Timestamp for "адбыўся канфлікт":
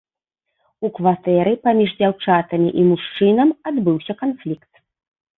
3.73-4.71